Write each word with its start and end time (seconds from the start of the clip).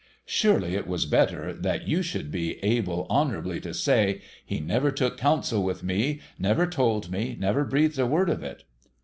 Surely 0.25 0.73
it 0.73 0.87
was 0.87 1.05
better 1.05 1.53
that 1.53 1.87
you 1.87 2.01
should 2.01 2.31
be 2.31 2.57
able 2.63 3.05
honourably 3.07 3.59
to 3.59 3.71
say, 3.71 4.19
*' 4.33 4.45
He 4.47 4.59
never 4.59 4.89
took 4.89 5.15
counsel 5.15 5.61
with 5.63 5.83
me, 5.83 6.21
never 6.39 6.65
told 6.65 7.11
me, 7.11 7.37
never 7.39 7.63
breathed 7.63 7.99
a 7.99 8.07
word 8.07 8.31
of 8.31 8.41
it." 8.41 8.63